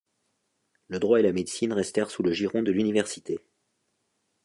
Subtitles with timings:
[0.87, 3.37] Le droit et la médecine restèrent sous le giron de l'université.